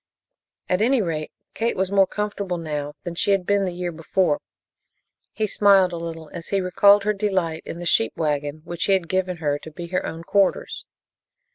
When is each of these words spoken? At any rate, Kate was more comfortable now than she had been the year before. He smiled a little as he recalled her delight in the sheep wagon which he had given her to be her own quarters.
At 0.67 0.81
any 0.81 0.99
rate, 0.99 1.31
Kate 1.53 1.77
was 1.77 1.91
more 1.91 2.07
comfortable 2.07 2.57
now 2.57 2.95
than 3.03 3.13
she 3.13 3.29
had 3.33 3.45
been 3.45 3.65
the 3.65 3.71
year 3.71 3.91
before. 3.91 4.39
He 5.31 5.45
smiled 5.45 5.93
a 5.93 5.97
little 5.97 6.31
as 6.33 6.47
he 6.47 6.59
recalled 6.59 7.03
her 7.03 7.13
delight 7.13 7.61
in 7.67 7.77
the 7.77 7.85
sheep 7.85 8.13
wagon 8.17 8.61
which 8.65 8.85
he 8.85 8.93
had 8.93 9.07
given 9.07 9.37
her 9.37 9.59
to 9.59 9.69
be 9.69 9.89
her 9.89 10.03
own 10.03 10.23
quarters. 10.23 10.85